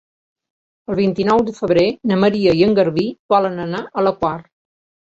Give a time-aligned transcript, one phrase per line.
[0.93, 3.07] El vint-i-nou de febrer na Maria i en Garbí
[3.37, 4.37] volen anar a la Quar.